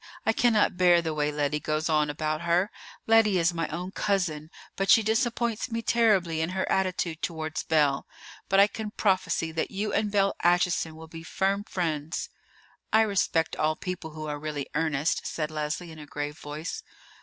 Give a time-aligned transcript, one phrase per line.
[0.25, 2.71] I cannot bear the way Lettie goes on about her.
[3.05, 8.07] Lettie is my own cousin; but she disappoints me terribly in her attitude towards Belle.
[8.49, 12.29] But I can prophesy that you and Belle Acheson will be firm friends."
[12.91, 16.81] "I respect all people who are really earnest," said Leslie in a grave voice.